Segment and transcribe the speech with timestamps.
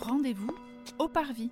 [0.00, 0.54] Rendez-vous
[0.98, 1.50] au Parvis.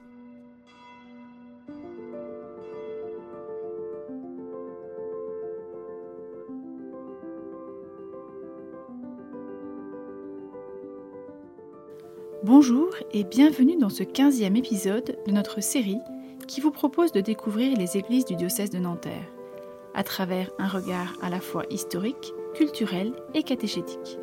[12.44, 15.98] Bonjour et bienvenue dans ce 15e épisode de notre série
[16.46, 19.26] qui vous propose de découvrir les églises du diocèse de Nanterre
[19.94, 24.18] à travers un regard à la fois historique, culturel et catéchétique.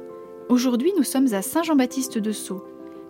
[0.47, 2.63] Aujourd'hui, nous sommes à Saint-Jean-Baptiste de Sceaux,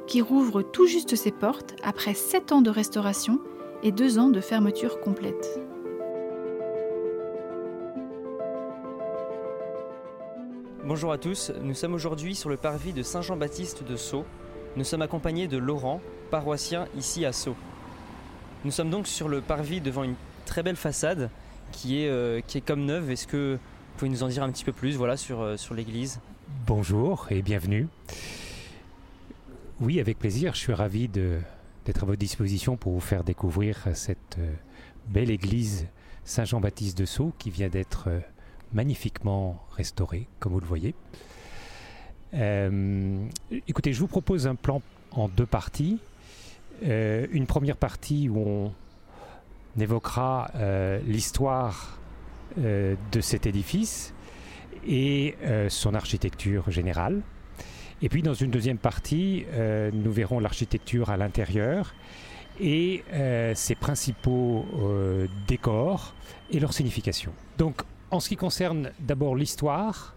[0.08, 3.40] qui rouvre tout juste ses portes après 7 ans de restauration
[3.84, 5.60] et 2 ans de fermeture complète.
[10.86, 14.26] Bonjour à tous, nous sommes aujourd'hui sur le parvis de Saint-Jean-Baptiste de Sceaux.
[14.76, 17.56] Nous sommes accompagnés de Laurent, paroissien ici à Sceaux.
[18.66, 20.16] Nous sommes donc sur le parvis devant une
[20.46, 21.30] très belle façade
[21.72, 23.12] qui est, euh, qui est comme neuve.
[23.12, 25.74] Est-ce que vous pouvez nous en dire un petit peu plus voilà, sur, euh, sur
[25.74, 26.20] l'église?
[26.68, 27.88] Bonjour et bienvenue.
[29.84, 34.38] Oui, avec plaisir, je suis ravi d'être à votre disposition pour vous faire découvrir cette
[34.39, 34.53] euh,
[35.09, 35.88] belle église
[36.23, 38.09] Saint-Jean-Baptiste de Sceaux qui vient d'être
[38.72, 40.95] magnifiquement restaurée, comme vous le voyez.
[43.67, 46.00] écoutez, je vous propose un plan en deux parties.
[46.81, 48.73] une première partie où on
[49.78, 52.00] évoquera euh, l'histoire
[52.58, 54.14] euh, de cet édifice
[54.88, 57.22] et euh, son architecture générale.
[58.04, 59.46] Et puis dans une deuxième partie,
[59.94, 61.96] nous verrons l'architecture à l'intérieur
[62.60, 63.02] et
[63.56, 64.66] ses principaux
[65.48, 66.14] décors
[66.52, 67.32] et leur signification.
[67.58, 70.16] Donc en ce qui concerne d'abord l'histoire,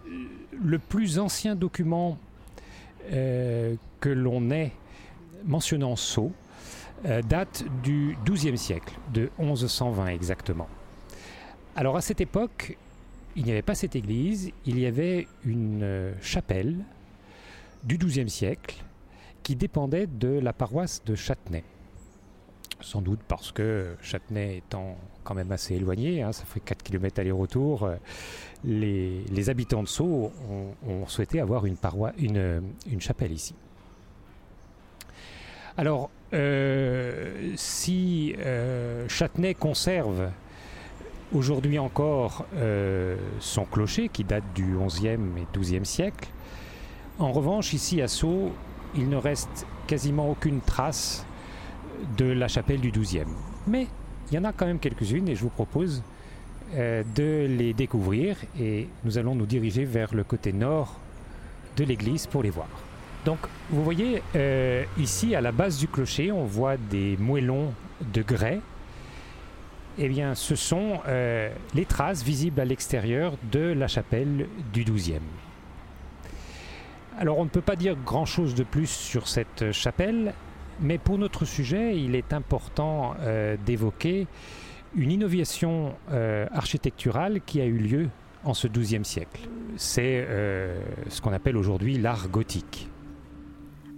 [0.61, 2.19] le plus ancien document
[3.09, 4.73] que l'on ait
[5.45, 6.33] mentionnant Sceaux
[7.05, 10.67] euh, date du XIIe siècle, de 1120 exactement.
[11.75, 12.75] Alors à cette époque,
[13.35, 16.75] il n'y avait pas cette église, il y avait une euh, chapelle
[17.83, 18.83] du XIIe siècle
[19.43, 21.63] qui dépendait de la paroisse de Châtenay.
[22.81, 27.19] Sans doute parce que Châtenay étant quand même assez éloigné, hein, ça fait 4 km
[27.19, 27.95] aller-retour, euh,
[28.63, 30.31] les, habitants de Sceaux
[30.87, 31.79] ont, souhaité avoir une,
[32.99, 33.55] chapelle ici.
[35.75, 40.29] Alors, euh, si euh, Châtenay conserve
[41.33, 42.45] aujourd'hui encore
[43.39, 46.29] son clocher qui date du XIe et XIIe siècle,
[47.19, 48.51] en revanche, ici à Sceaux,
[48.95, 51.25] il ne reste quasiment aucune trace
[52.17, 53.25] de la chapelle du XIIe.
[53.67, 53.87] Mais
[54.29, 56.03] il y en a quand même quelques-unes et je vous propose
[56.75, 60.99] de les découvrir et nous allons nous diriger vers le côté nord
[61.77, 62.67] de l'église pour les voir.
[63.25, 63.39] Donc,
[63.69, 67.73] vous voyez, euh, ici, à la base du clocher, on voit des moellons
[68.13, 68.61] de grès.
[69.97, 75.19] Eh bien, ce sont euh, les traces visibles à l'extérieur de la chapelle du XIIe.
[77.17, 80.33] Alors, on ne peut pas dire grand-chose de plus sur cette chapelle,
[80.79, 84.27] mais pour notre sujet, il est important euh, d'évoquer
[84.95, 88.09] une innovation architecturale qui a eu lieu
[88.43, 89.41] en ce XIIe siècle.
[89.75, 90.25] C'est
[91.09, 92.87] ce qu'on appelle aujourd'hui l'art gothique.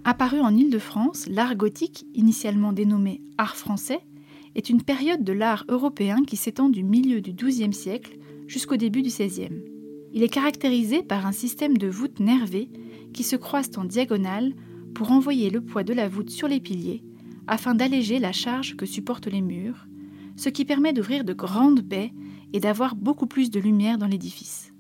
[0.04, 4.00] Apparu en Île-de-France, l'art gothique, initialement dénommé art français,
[4.56, 9.02] est une période de l'art européen qui s'étend du milieu du XIIe siècle jusqu'au début
[9.02, 9.62] du XVIe.
[10.14, 12.70] Il est caractérisé par un système de voûtes nervées
[13.14, 14.54] qui se croisent en diagonale
[14.96, 17.04] pour envoyer le poids de la voûte sur les piliers
[17.48, 19.88] afin d'alléger la charge que supportent les murs,
[20.36, 22.14] ce qui permet d'ouvrir de grandes baies
[22.54, 24.72] et d'avoir beaucoup plus de lumière dans l'édifice.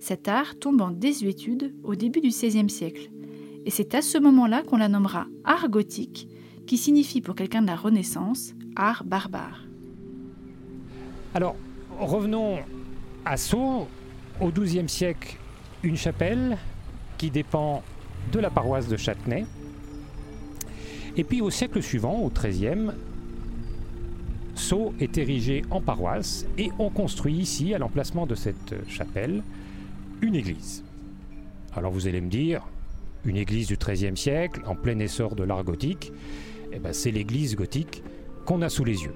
[0.00, 3.10] Cet art tombe en désuétude au début du XVIe siècle,
[3.64, 6.28] et c'est à ce moment-là qu'on la nommera art gothique,
[6.66, 9.64] qui signifie pour quelqu'un de la Renaissance art barbare.
[11.34, 11.54] Alors,
[12.00, 12.58] revenons
[13.24, 13.86] à Sceaux,
[14.42, 15.36] au XIIe siècle,
[15.84, 16.58] une chapelle
[17.16, 17.82] qui dépend
[18.32, 19.46] de la paroisse de Châtenay.
[21.16, 22.90] Et puis au siècle suivant, au XIIIe,
[24.54, 29.42] Sceaux est érigé en paroisse et on construit ici, à l'emplacement de cette chapelle,
[30.20, 30.84] une église.
[31.74, 32.62] Alors vous allez me dire,
[33.24, 36.12] une église du XIIIe siècle, en plein essor de l'art gothique,
[36.72, 38.02] eh ben c'est l'église gothique
[38.44, 39.14] qu'on a sous les yeux.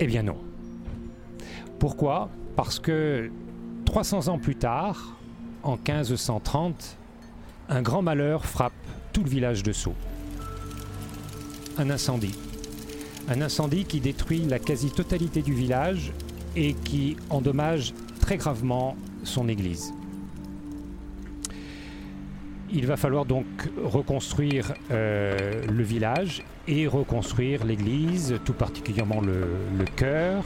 [0.00, 0.36] Eh bien non.
[1.78, 2.28] Pourquoi?
[2.56, 3.30] Parce que
[3.92, 5.18] 300 ans plus tard,
[5.62, 6.96] en 1530,
[7.68, 8.72] un grand malheur frappe
[9.12, 9.94] tout le village de Sceaux.
[11.76, 12.34] Un incendie.
[13.28, 16.10] Un incendie qui détruit la quasi-totalité du village
[16.56, 19.92] et qui endommage très gravement son église.
[22.72, 23.44] Il va falloir donc
[23.84, 29.48] reconstruire euh, le village et reconstruire l'église, tout particulièrement le,
[29.78, 30.44] le chœur.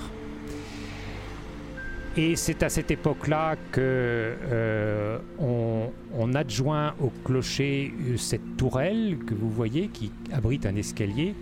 [2.18, 9.34] Et c'est à cette époque-là que euh, on, adjoint au clocher euh, cette tourelle que
[9.34, 11.34] vous voyez qui abrite un escalier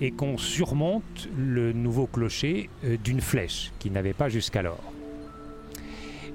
[0.00, 4.92] et qu'on surmonte le nouveau clocher euh, d'une flèche qui n'avait pas jusqu'alors.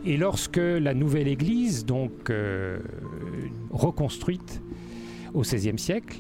[0.06, 2.30] Et lorsque la nouvelle église, donc
[3.72, 4.62] reconstruite
[5.34, 6.19] au XVIe siècle,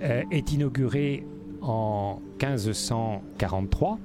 [0.00, 1.26] est inaugurée
[1.60, 3.98] en 1543,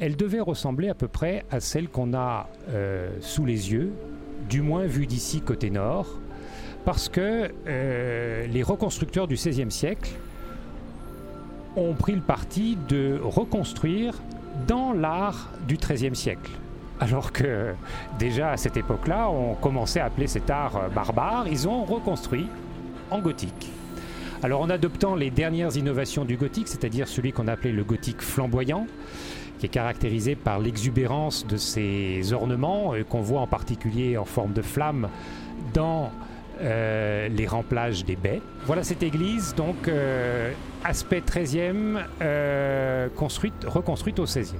[0.00, 2.48] elle devait ressembler à peu près à celle qu'on a
[3.20, 3.92] sous les yeux
[4.48, 6.06] du moins vu d'ici côté nord,
[6.84, 10.10] parce que euh, les reconstructeurs du XVIe siècle
[11.76, 14.14] ont pris le parti de reconstruire
[14.66, 16.50] dans l'art du XIIIe siècle.
[17.00, 17.74] Alors que
[18.18, 22.46] déjà à cette époque-là, on commençait à appeler cet art euh, barbare, ils ont reconstruit
[23.10, 23.70] en gothique.
[24.42, 28.86] Alors en adoptant les dernières innovations du gothique, c'est-à-dire celui qu'on appelait le gothique flamboyant,
[29.58, 34.52] qui est caractérisé par l'exubérance de ses ornements, euh, qu'on voit en particulier en forme
[34.52, 35.08] de flamme
[35.72, 36.10] dans
[36.60, 38.40] euh, les remplages des baies.
[38.66, 40.52] Voilà cette église, donc euh,
[40.84, 42.04] aspect 13e,
[43.16, 44.54] construite, reconstruite au 16e.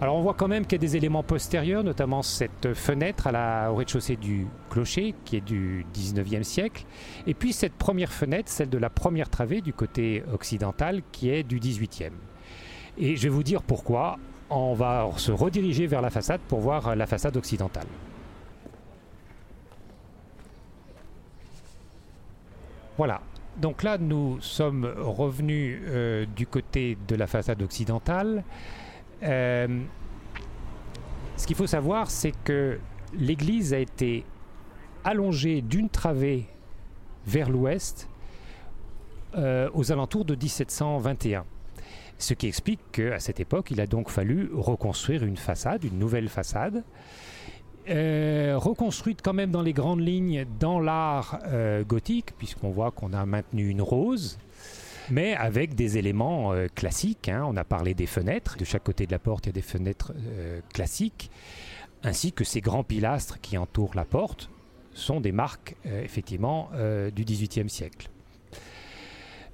[0.00, 3.32] Alors on voit quand même qu'il y a des éléments postérieurs, notamment cette fenêtre à
[3.32, 6.84] la, au rez-de-chaussée du clocher, qui est du 19e siècle,
[7.26, 11.44] et puis cette première fenêtre, celle de la première travée du côté occidental, qui est
[11.44, 12.10] du 18e.
[12.98, 14.18] Et je vais vous dire pourquoi.
[14.50, 17.86] On va se rediriger vers la façade pour voir la façade occidentale.
[22.96, 23.20] Voilà.
[23.56, 28.44] Donc là, nous sommes revenus euh, du côté de la façade occidentale.
[29.22, 29.82] Euh,
[31.36, 32.78] ce qu'il faut savoir, c'est que
[33.14, 34.24] l'église a été
[35.04, 36.46] allongée d'une travée
[37.26, 38.08] vers l'ouest
[39.36, 41.44] euh, aux alentours de 1721.
[42.18, 46.28] Ce qui explique qu'à cette époque, il a donc fallu reconstruire une façade, une nouvelle
[46.28, 46.84] façade,
[47.88, 53.12] euh, reconstruite quand même dans les grandes lignes dans l'art euh, gothique, puisqu'on voit qu'on
[53.12, 54.38] a maintenu une rose,
[55.10, 57.28] mais avec des éléments euh, classiques.
[57.28, 57.44] Hein.
[57.46, 59.60] On a parlé des fenêtres, de chaque côté de la porte, il y a des
[59.62, 60.12] fenêtres
[60.72, 61.30] classiques,
[62.02, 64.50] ainsi que ces grands pilastres qui entourent la porte
[64.94, 66.70] sont des marques effectivement
[67.14, 68.08] du XVIIIe siècle.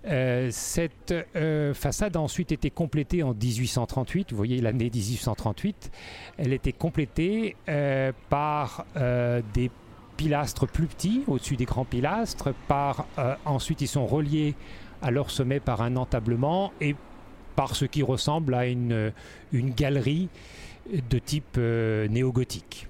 [0.06, 4.30] Euh, cette euh, façade a ensuite été complétée en 1838.
[4.30, 5.90] Vous voyez l'année 1838.
[6.38, 8.86] Elle était complétée euh, par
[9.54, 9.70] des
[10.16, 12.54] pilastres plus petits au-dessus des grands pilastres.
[12.68, 13.06] Par,
[13.44, 14.54] ensuite, ils sont reliés
[15.02, 16.94] à leur sommet par un entablement et
[17.56, 19.12] par ce qui ressemble à une,
[19.52, 20.28] une galerie
[20.92, 22.86] de type néo-gothique.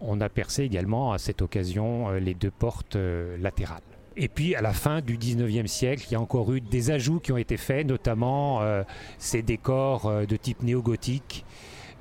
[0.00, 2.96] On a percé également à cette occasion les deux portes
[3.40, 3.99] latérales.
[4.16, 7.20] Et puis à la fin du 19e siècle, il y a encore eu des ajouts
[7.20, 8.82] qui ont été faits, notamment euh,
[9.18, 11.44] ces décors euh, de type néo-gothique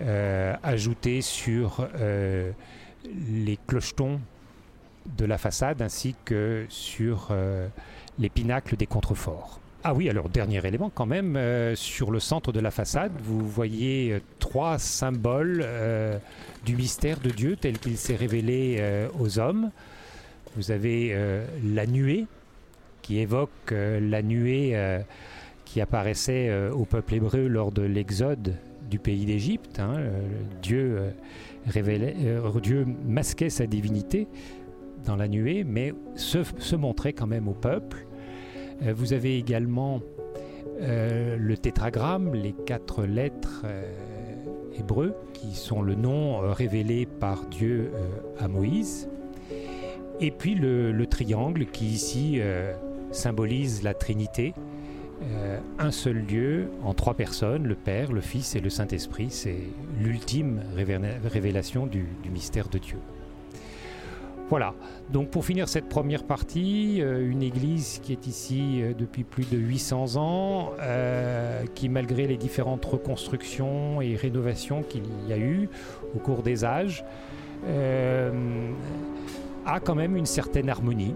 [0.02, 1.88] euh, ajoutés sur
[3.06, 4.20] les clochetons
[5.18, 7.34] de la façade ainsi que sur
[8.18, 9.60] les pinacles des contreforts.
[9.84, 11.38] Ah oui, alors dernier élément quand même,
[11.76, 15.66] sur le centre de la façade, vous voyez trois symboles
[16.66, 19.72] du mystère de Dieu tel qu'il s'est révélé aux hommes.
[20.56, 22.26] Vous avez euh, la nuée,
[23.02, 25.00] qui évoque euh, la nuée euh,
[25.66, 28.56] qui apparaissait au peuple hébreu lors de l'exode
[28.90, 29.80] du pays d'Égypte.
[29.80, 30.00] Hein,
[30.64, 31.14] Dieu,
[32.64, 34.28] Dieu masquait sa divinité
[35.06, 38.08] dans la nuée, mais se, montrait quand même au peuple.
[38.82, 40.02] vous avez également
[40.80, 43.64] le tétragramme, les quatre lettres
[44.76, 47.92] hébreux, qui sont le nom révélé par Dieu
[48.40, 49.08] à Moïse.
[50.22, 52.74] Et puis le, triangle qui ici euh,
[53.12, 54.54] symbolise la Trinité.
[55.22, 59.28] Euh, un seul Dieu en trois personnes, le Père, le Fils et le Saint-Esprit.
[59.30, 59.60] C'est
[60.00, 62.98] l'ultime révélation du, mystère de Dieu.
[64.50, 64.74] Voilà,
[65.12, 69.58] donc pour finir cette première partie, euh, une église qui est ici depuis plus de
[69.58, 70.72] 800 ans,
[71.76, 75.70] qui malgré les différentes reconstructions et rénovations qu'il y a eu
[76.16, 77.06] au cours des âges,
[79.74, 81.16] a quand même une certaine harmonie.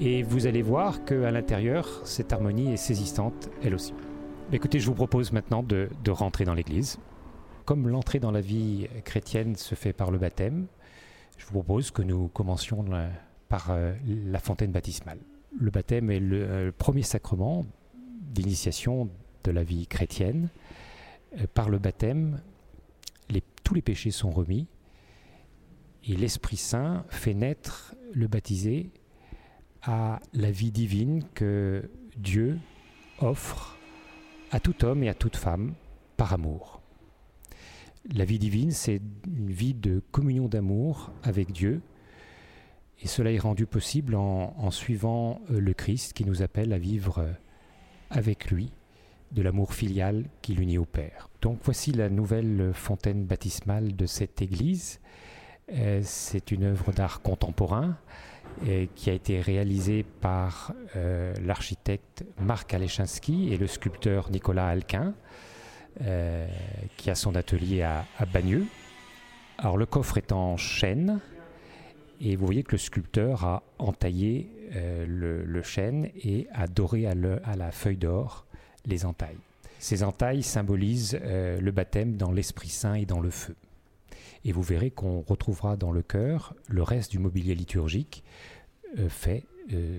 [0.00, 3.94] Et vous allez voir qu'à l'intérieur, cette harmonie est saisissante, elle aussi.
[4.52, 6.98] Écoutez, je vous propose maintenant de, rentrer dans l'église.
[7.64, 10.66] Comme l'entrée dans la vie chrétienne se fait par le baptême,
[11.36, 12.84] je vous propose que nous commencions
[13.48, 15.18] par euh, la fontaine baptismale.
[15.58, 17.64] Le baptême est le, euh, premier sacrement
[18.32, 19.08] d'initiation
[19.44, 20.48] de la vie chrétienne.
[21.38, 22.40] Euh, par le baptême,
[23.62, 24.66] tous les péchés sont remis
[26.08, 28.90] et l'Esprit Saint fait naître le baptisé
[29.82, 32.58] à la vie divine que Dieu
[33.20, 33.76] offre
[34.50, 35.74] à tout homme et à toute femme
[36.16, 36.80] par amour.
[38.10, 41.82] La vie divine, c'est une vie de communion d'amour avec Dieu.
[43.00, 47.28] Et cela est rendu possible en, suivant euh, le Christ qui nous appelle à vivre
[48.10, 48.72] avec lui
[49.32, 51.28] de l'amour filial qui l'unit au Père.
[51.42, 55.00] Donc voici la nouvelle fontaine baptismale de cette église.
[55.72, 57.96] Euh, c'est une œuvre d'art contemporain
[58.96, 60.72] qui a été réalisée par
[61.44, 65.14] l'architecte Marc Alechinsky et le sculpteur Nicolas Alquin,
[66.96, 68.64] qui a son atelier à, Bagneux.
[69.58, 71.20] Alors le coffre est en chêne,
[72.20, 77.14] et vous voyez que le sculpteur a entaillé euh, le, chêne et a doré à,
[77.14, 78.46] la feuille d'or
[78.86, 79.38] les entailles.
[79.78, 83.54] Ces entailles symbolisent euh, le baptême dans l'Esprit Saint et dans le feu.
[84.48, 88.24] Et vous verrez qu'on retrouvera dans le chœur le reste du mobilier liturgique
[88.98, 89.46] euh, fait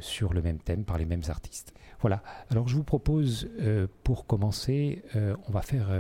[0.02, 1.76] sur le même thème par les mêmes artistes.
[2.02, 3.48] Voilà, alors je vous propose
[4.04, 5.92] pour commencer, on va faire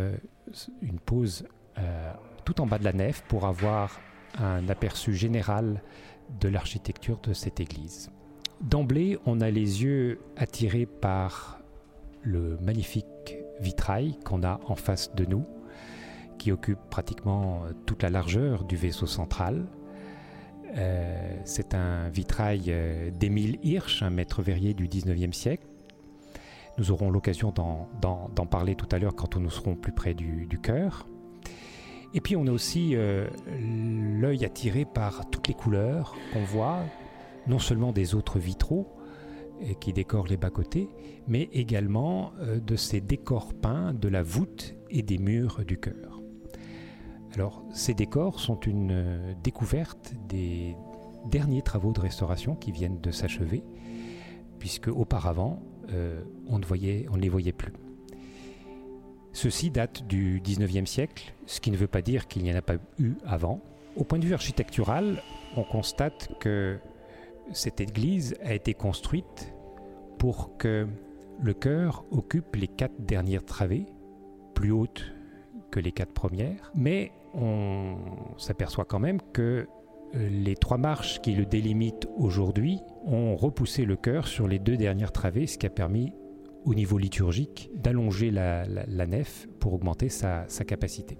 [0.81, 1.45] une pause
[2.45, 3.99] tout en bas de la nef pour avoir
[4.39, 5.83] un aperçu général
[6.39, 8.09] de l'architecture de cette église.
[8.61, 11.59] D'emblée, on a les yeux attirés par
[12.23, 15.45] le magnifique vitrail qu'on a en face de nous,
[16.39, 19.67] qui occupe pratiquement toute la largeur du vaisseau central.
[20.75, 25.67] Euh, c'est un vitrail euh, d'Émile Hirsch, un maître verrier du 19e siècle.
[26.77, 30.59] Nous aurons l'occasion d'en parler tout à l'heure quand nous serons plus près du, du
[30.59, 31.05] chœur.
[32.13, 36.79] Et puis on a aussi euh, l'œil attiré par toutes les couleurs qu'on voit,
[37.47, 38.87] non seulement des autres vitraux
[39.61, 40.89] euh, qui décorent les bas-côtés,
[41.27, 46.08] mais également euh, de ces décors peints de la voûte et des murs du chœur.
[47.33, 50.75] Alors ces décors sont une découverte des
[51.25, 53.63] derniers travaux de restauration qui viennent de s'achever,
[54.57, 55.61] puisque auparavant
[56.47, 57.73] on, ne voyait, on ne les voyait plus.
[59.31, 62.61] Ceci date du 19e siècle, ce qui ne veut pas dire qu'il n'y en a
[62.61, 63.61] pas eu avant.
[63.95, 65.21] Au point de vue architectural,
[65.55, 66.79] on constate que
[67.51, 69.53] cette église a été construite
[70.17, 70.87] pour que
[71.41, 73.85] le chœur occupe les quatre dernières travées,
[74.55, 75.05] plus hautes
[75.71, 76.71] que les quatre premières,
[77.33, 77.97] on
[78.37, 79.67] s'aperçoit quand même que
[80.15, 84.77] euh, les trois marches qui le délimitent aujourd'hui ont repoussé le chœur sur les deux
[84.77, 86.13] dernières travées, ce qui a permis
[86.65, 88.65] au niveau liturgique d'allonger la,
[89.07, 91.17] nef pour augmenter sa, capacité.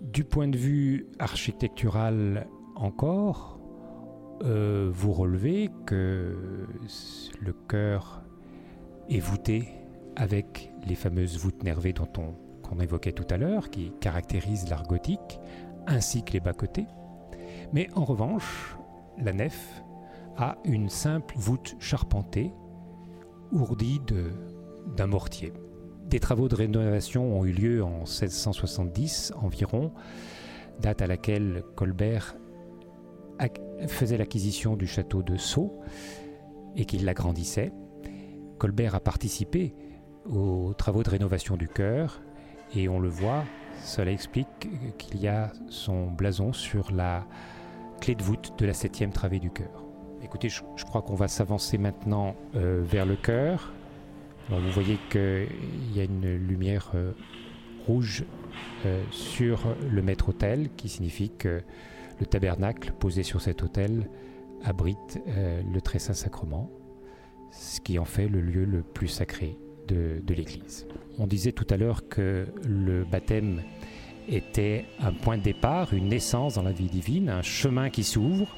[0.00, 3.58] Du point de vue architectural encore,
[4.42, 6.66] euh, vous relevez que
[7.40, 8.22] le chœur
[9.08, 9.68] est voûté
[10.16, 14.86] avec les fameuses voûtes nervées dont on qu'on évoquait tout à l'heure, qui caractérisent l'art
[14.86, 15.38] gothique,
[15.86, 16.86] ainsi que les bas-côtés.
[17.72, 18.76] Mais en revanche,
[19.18, 19.82] la nef
[20.36, 22.52] a une simple voûte charpentée,
[23.52, 24.00] ourdie
[24.96, 25.52] d'un mortier.
[26.06, 29.92] Des travaux de rénovation ont eu lieu en 1670 environ,
[30.80, 32.36] date à laquelle Colbert
[33.86, 35.80] faisait l'acquisition du château de Sceaux
[36.76, 37.72] et qu'il l'agrandissait.
[38.58, 39.74] Colbert a participé
[40.26, 42.20] aux travaux de rénovation du chœur
[42.74, 43.44] et on le voit,
[43.82, 47.26] cela explique qu'il y a son blason sur la
[48.00, 49.84] clé de voûte de la septième travée du chœur.
[50.22, 53.72] Écoutez, je, crois qu'on va s'avancer maintenant euh, vers le chœur
[54.50, 57.12] vous voyez qu'il y a une lumière euh,
[57.86, 58.24] rouge
[58.84, 61.62] euh, sur le maître-autel, qui signifie que
[62.20, 64.08] le tabernacle posé sur cet autel
[64.62, 66.70] abrite le très saint sacrement,
[67.50, 70.86] ce qui en fait le lieu le plus sacré de, l'Église.
[71.18, 73.62] On disait tout à l'heure que le baptême
[74.28, 78.56] était un point de départ, une naissance dans la vie divine, un chemin qui s'ouvre.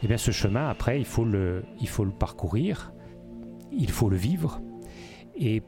[0.00, 2.92] Et eh bien ce chemin, après, il faut le, il faut le parcourir,
[3.72, 4.60] il faut le vivre,
[5.36, 5.62] et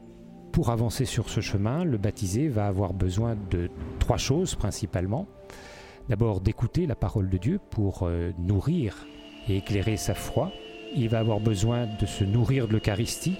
[0.51, 3.69] pour avancer sur ce chemin, le baptisé va avoir besoin de
[3.99, 5.27] trois choses principalement.
[6.09, 9.07] D'abord d'écouter la parole de Dieu pour euh, nourrir
[9.47, 10.51] et éclairer sa foi.
[10.93, 13.37] Il va avoir besoin de se nourrir de l'Eucharistie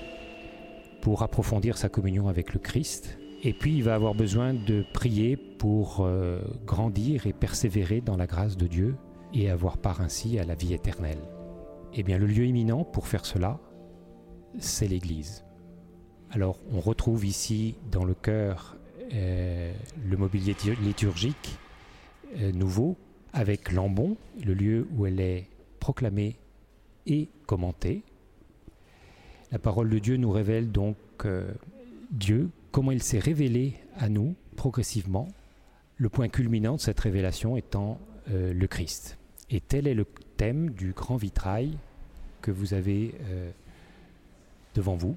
[1.01, 3.17] pour approfondir sa communion avec le Christ.
[3.43, 8.27] Et puis il va avoir besoin de prier pour euh, grandir et persévérer dans la
[8.27, 8.95] grâce de Dieu
[9.33, 11.21] et avoir part ainsi à la vie éternelle.
[11.93, 13.59] Eh bien le lieu imminent pour faire cela,
[14.59, 15.43] c'est l'Église.
[16.29, 18.77] Alors on retrouve ici dans le chœur
[19.13, 19.73] euh,
[20.05, 21.57] le mobilier liturgique
[22.37, 22.95] euh, nouveau
[23.33, 26.37] avec l'ambon, le lieu où elle est proclamée
[27.05, 28.03] et commentée.
[29.51, 31.51] La parole de Dieu nous révèle donc euh,
[32.11, 35.27] Dieu, comment il s'est révélé à nous progressivement,
[35.97, 39.17] le point culminant de cette révélation étant le Christ.
[39.49, 40.05] Et tel est le
[40.37, 41.77] thème du grand vitrail
[42.41, 43.13] que vous avez
[44.73, 45.15] devant vous.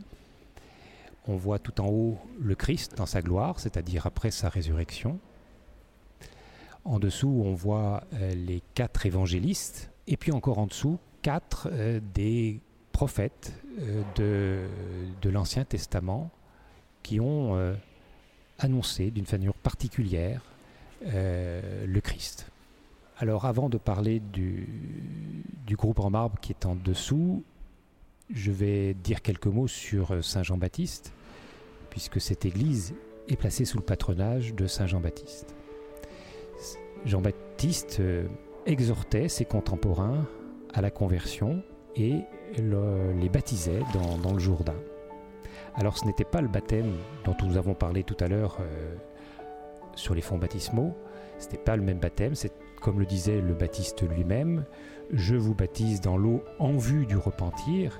[1.26, 5.18] On voit tout en haut le Christ dans sa gloire, c'est-à-dire après sa résurrection.
[6.84, 9.90] En dessous, on voit euh, les quatre évangélistes.
[10.06, 11.70] Et puis encore en dessous, quatre
[12.14, 12.60] des
[12.94, 13.52] prophètes
[14.14, 14.66] de,
[15.20, 16.30] de l'Ancien Testament
[17.02, 17.74] qui ont
[18.58, 20.42] annoncé d'une manière particulière
[21.02, 22.46] le Christ.
[23.18, 24.68] Alors avant de parler du,
[25.66, 27.42] du, groupe en marbre qui est en dessous,
[28.32, 31.12] je vais dire quelques mots sur Saint Jean-Baptiste,
[31.90, 32.94] puisque cette église
[33.28, 35.54] est placée sous le patronage de Saint Jean-Baptiste.
[37.04, 38.26] Jean-Baptiste euh,
[38.66, 40.26] exhortait ses contemporains
[40.72, 41.62] à la conversion
[41.96, 42.22] et
[42.62, 43.82] les baptisait
[44.22, 44.76] dans, le Jourdain.
[45.74, 46.92] Alors ce n'était pas le baptême
[47.24, 48.94] dont nous avons parlé tout à l'heure euh,
[49.96, 50.94] sur les fonds baptismaux,
[51.38, 54.64] ce n'était pas le même baptême, c'est comme le disait le baptiste lui-même,
[55.12, 57.98] je vous baptise dans l'eau en vue du repentir,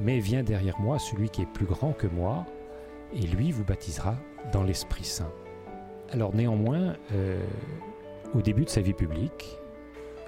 [0.00, 2.46] mais vient derrière moi celui qui est plus grand que moi,
[3.14, 4.16] et lui vous baptisera
[4.52, 5.32] dans l'Esprit Saint.
[6.10, 7.42] Alors néanmoins, euh,
[8.34, 9.58] au début de sa vie publique,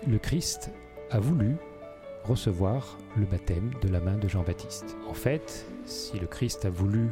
[0.06, 0.70] le Christ
[1.10, 1.56] a voulu
[2.24, 4.96] recevoir le baptême de la main de Jean-Baptiste.
[5.08, 7.10] En fait, si le Christ a voulu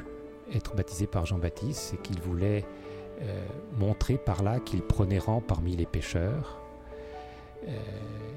[0.53, 2.65] être baptisé par Jean-Baptiste, c'est qu'il voulait
[3.21, 6.61] euh, montrer par là qu'il prenait rang parmi les pécheurs,
[7.69, 7.77] euh,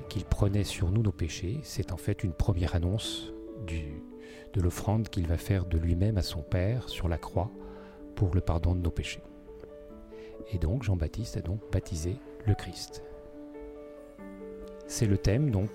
[0.09, 3.33] qu'il prenait sur nous nos péchés, c'est en fait une première annonce
[4.53, 7.49] de l'offrande qu'il va faire de lui-même à son Père sur la croix
[8.15, 9.23] pour le pardon de nos péchés.
[10.51, 13.01] Et donc Jean-Baptiste a donc baptisé le Christ.
[14.87, 15.71] C'est le thème donc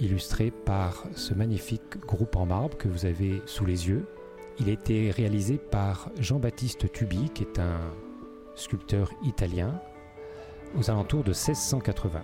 [0.00, 4.06] illustré par ce magnifique groupe en marbre que vous avez sous les yeux.
[4.58, 7.78] Il a été réalisé par Jean-Baptiste Tubi, qui est un
[8.54, 9.80] sculpteur italien,
[10.78, 12.22] aux alentours de 1680.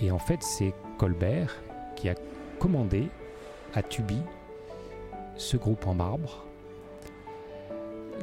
[0.00, 1.54] Et en fait, c'est Colbert
[1.96, 2.14] qui a
[2.58, 3.08] commandé
[3.74, 4.18] à Tubi
[5.36, 6.44] ce groupe en marbre.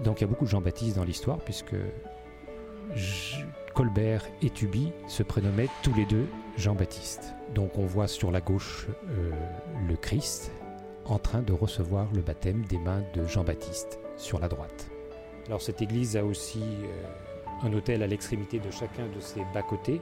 [0.04, 1.76] Donc il y a beaucoup de Jean-Baptiste dans l'histoire, puisque
[3.74, 6.26] Colbert et Tubi se prénommaient tous les deux
[6.58, 7.34] Jean-Baptiste.
[7.56, 9.32] Donc on voit sur la gauche euh,
[9.88, 10.52] le Christ
[11.06, 14.90] en train de recevoir le baptême des mains de Jean-Baptiste sur la droite.
[15.48, 20.02] Alors cette église a aussi euh, un hôtel à l'extrémité de chacun de ses bas-côtés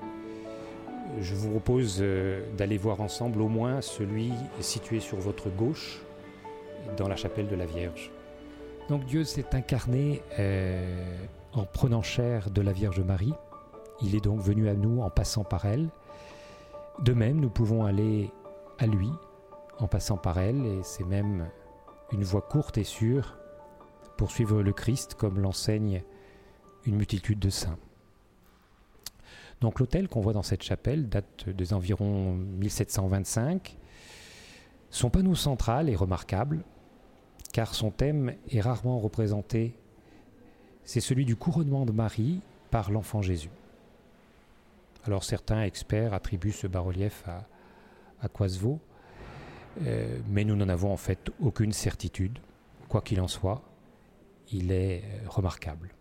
[1.21, 6.01] je vous propose euh, d'aller voir ensemble au moins celui situé sur votre gauche,
[6.97, 8.11] dans la chapelle de la Vierge.
[8.89, 10.21] Donc Dieu s'est incarné
[11.53, 13.33] en prenant chair de la Vierge Marie.
[14.01, 15.89] Il est donc venu à nous en passant par elle.
[16.99, 18.31] De même, nous pouvons aller
[18.79, 19.09] à lui
[19.79, 21.49] en passant par elle, et c'est même
[22.11, 23.37] une voie courte et sûre
[24.17, 26.03] pour suivre le Christ comme l'enseigne
[26.85, 27.77] une multitude de saints.
[29.61, 33.77] Donc l'hôtel qu'on voit dans cette chapelle date des environs 1725.
[34.89, 36.63] Son panneau central est remarquable
[37.53, 39.75] car son thème est rarement représenté.
[40.87, 42.39] C'est celui du couronnement de Marie
[42.71, 43.49] par l'enfant Jésus.
[45.03, 47.45] Alors certains experts attribuent ce bas-relief à,
[48.21, 48.29] à
[49.85, 52.39] euh, mais nous n'en avons en fait aucune certitude.
[52.87, 53.61] Quoi qu'il en soit,
[54.53, 55.93] il est euh, remarquable.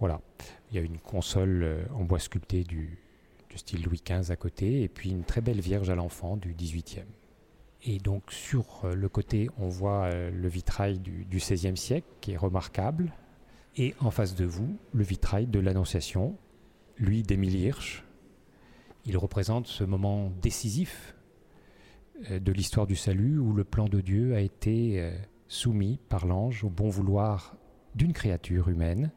[0.00, 0.20] Voilà.
[0.72, 2.98] Il y a une console euh, en bois sculpté du,
[3.54, 7.04] style Louis XV à côté, et puis une très belle Vierge à l'enfant du XVIIIe.
[7.84, 12.32] Et donc sur euh, le côté, on voit euh, le vitrail du, XVIe siècle, qui
[12.32, 13.12] est remarquable,
[13.76, 16.36] et en face de vous, le vitrail de l'Annonciation,
[16.96, 18.04] lui d'Émile Hirsch.
[19.04, 21.16] Il représente ce moment décisif
[22.30, 25.10] de l'histoire du salut où le plan de Dieu a été
[25.48, 27.56] soumis par l'ange au bon vouloir
[27.96, 29.10] d'une créature humaine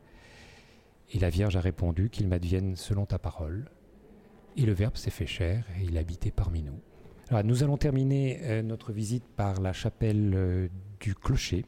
[1.11, 3.69] et la Vierge a répondu qu'il m'advienne selon ta parole.
[4.57, 6.79] Et le Verbe s'est fait chair et il habitait parmi nous.
[7.31, 10.67] Nous allons terminer euh, notre visite par la chapelle euh,
[10.99, 11.65] du clocher,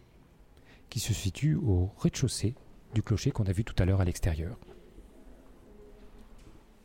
[0.89, 2.53] qui se situe au rez-de-chaussée
[2.93, 4.55] du clocher qu'on a vu tout à l'heure à l'extérieur.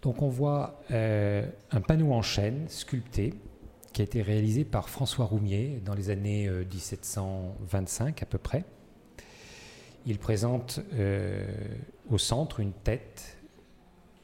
[0.00, 3.34] Donc on voit euh, un panneau en chêne sculpté
[3.92, 8.64] qui a été réalisé par François Roumier dans les années 1725 à peu près.
[10.06, 10.80] Il présente
[12.10, 13.36] au centre une tête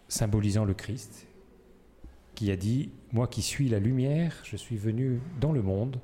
[0.08, 1.27] symbolisant le Christ
[2.38, 5.98] qui a dit Moi qui suis la lumière, je suis venu dans le monde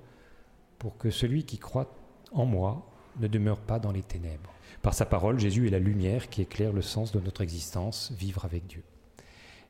[0.80, 1.94] pour que celui qui croit
[2.32, 4.52] en moi ne demeure pas dans les ténèbres.
[4.82, 8.44] Par sa parole, Jésus est la lumière qui éclaire le sens de notre existence, vivre
[8.44, 8.82] avec Dieu.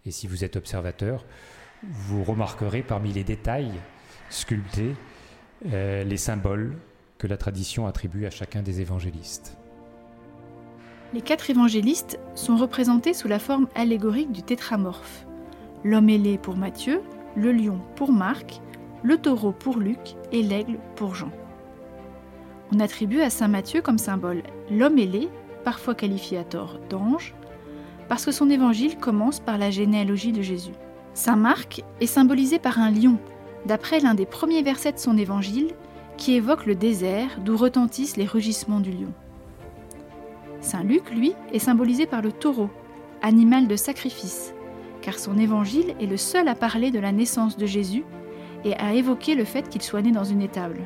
[0.06, 1.26] Et si vous êtes observateur,
[1.82, 3.72] vous remarquerez parmi les détails
[4.30, 4.94] sculptés
[5.66, 6.78] euh, les symboles
[7.18, 9.58] que la tradition attribue à chacun des évangélistes.
[11.12, 15.26] Les quatre évangélistes sont représentés sous la forme allégorique du tétramorphe.
[15.84, 17.02] L'homme ailé pour Matthieu,
[17.36, 18.62] le lion pour Marc,
[19.02, 21.30] le taureau pour Luc et l'aigle pour Jean.
[22.72, 25.28] On attribue à Saint Matthieu comme symbole l'homme ailé,
[25.62, 27.34] parfois qualifié à tort d'ange,
[28.08, 30.72] parce que son évangile commence par la généalogie de Jésus.
[31.12, 33.18] Saint Marc est symbolisé par un lion,
[33.66, 35.74] d'après l'un des premiers versets de son évangile,
[36.16, 39.12] qui évoque le désert d'où retentissent les rugissements du lion.
[40.62, 42.70] Saint Luc, lui, est symbolisé par le taureau,
[43.20, 44.53] animal de sacrifice,
[45.04, 48.04] car son évangile est le seul à parler de la naissance de Jésus
[48.64, 50.80] et à évoquer le fait qu'il soit né dans une étable.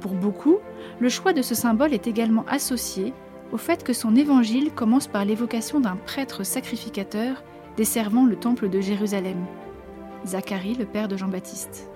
[0.00, 0.58] Pour beaucoup,
[1.00, 3.12] le choix de ce symbole est également associé
[3.50, 7.42] au fait que son évangile commence par l'évocation d'un prêtre sacrificateur
[7.76, 9.46] desservant le temple de Jérusalem,
[10.24, 11.90] Zacharie, le père de Jean-Baptiste.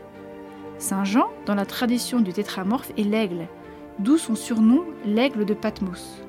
[0.78, 3.46] Saint Jean, dans la tradition du tétramorphe, est l'aigle,
[4.00, 6.25] d'où son surnom l'aigle de Patmos.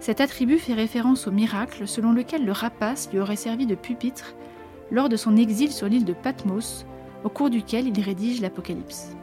[0.00, 4.34] Cet attribut fait référence au miracle selon lequel le rapace lui aurait servi de pupitre
[4.90, 6.86] lors de son exil sur l'île de Patmos,
[7.24, 9.16] au cours duquel il rédige l'Apocalypse.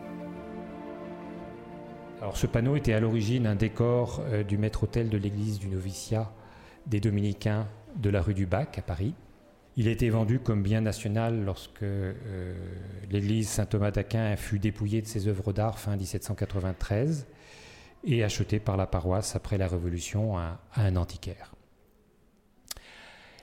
[2.33, 6.31] Ce panneau était à l'origine un décor euh, du maître-autel de l'église du noviciat
[6.87, 9.13] des dominicains de la rue du Bac à Paris.
[9.77, 12.13] Il a été vendu comme bien national lorsque euh,
[13.11, 17.27] l'église Saint-Thomas d'Aquin fut dépouillée de ses œuvres d'art fin 1793
[18.05, 21.53] et acheté par la paroisse après la Révolution à, un antiquaire.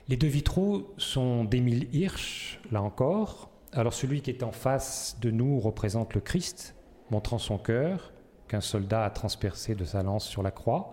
[0.07, 3.49] Les deux vitraux sont d'Émile Hirsch, là encore.
[3.71, 6.75] Alors celui qui est en face de nous représente le Christ,
[7.09, 8.11] montrant son cœur,
[8.47, 10.91] qu'un soldat a transpercé de sa lance sur la croix.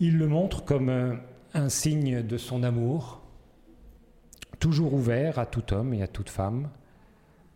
[0.00, 1.20] Il le montre comme
[1.54, 3.22] un signe de son amour,
[4.58, 6.70] toujours ouvert à tout homme et à toute femme,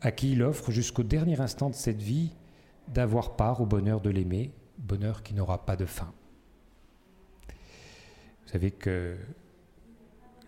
[0.01, 2.31] à qui il offre jusqu'au dernier instant de cette vie
[2.89, 6.13] d'avoir part au bonheur de l'aimer bonheur qui n'aura pas de fin.
[7.49, 9.17] Vous savez que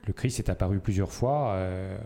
[0.07, 1.97] le Christ est apparu plusieurs fois, euh,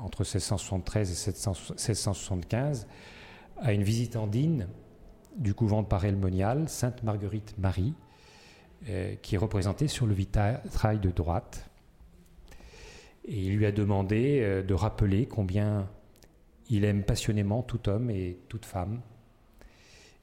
[0.00, 2.88] entre 1673 et 1675,
[3.58, 4.66] à une visitandine
[5.36, 7.94] du couvent de Paray-le-Monial, Sainte Marguerite Marie,
[8.88, 11.70] euh, qui est représentée sur le vitrail de droite.
[13.26, 15.88] Et il lui a demandé euh, de rappeler combien
[16.68, 19.02] il aime passionnément tout homme et toute femme,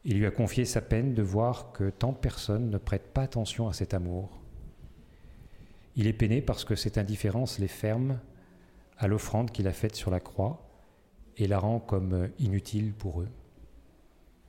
[0.09, 3.23] il lui a confié sa peine de voir que tant de personnes ne prêtent pas
[3.23, 4.39] attention à cet amour.
[5.97, 8.17] Il est peiné parce que cette indifférence les ferme
[8.97, 10.65] à l'offrande qu'il a faite sur la croix
[11.35, 13.27] et la rend comme inutile pour eux.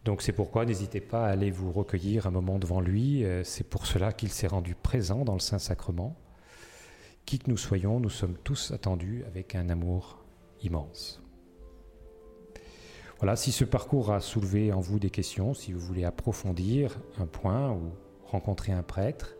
[0.05, 3.25] Donc c'est pourquoi n'hésitez pas à aller vous recueillir un moment devant lui.
[3.25, 6.17] Euh, c'est pour cela qu'il s'est rendu présent dans le Saint-Sacrement.
[7.27, 10.25] Qui que nous soyons, nous sommes tous attendus avec un amour
[10.63, 11.21] immense.
[13.19, 17.27] Voilà, si ce parcours a soulevé en vous des questions, si vous voulez approfondir un
[17.27, 17.91] point ou
[18.25, 19.35] rencontrer un prêtre,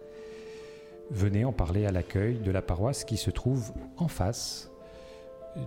[1.11, 4.73] venez en parler à l'accueil de la paroisse qui se trouve en face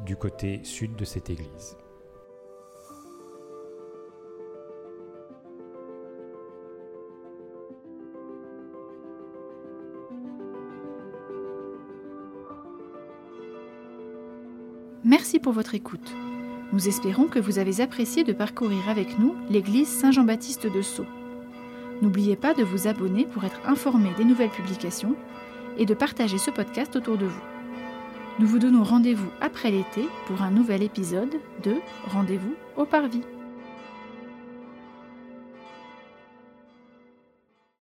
[0.05, 1.77] du côté sud de cette église.
[15.05, 16.13] Merci pour votre écoute.
[16.73, 21.05] Nous espérons que vous avez apprécié de parcourir avec nous l'église Saint-Jean-Baptiste de Sceaux.
[22.01, 25.15] N'oubliez pas de vous abonner pour être informé des nouvelles publications
[25.77, 27.41] et de partager ce podcast autour de vous.
[28.39, 31.75] Nous vous donnons rendez-vous après l'été pour un nouvel épisode de
[32.07, 33.23] Rendez-vous au Parvis.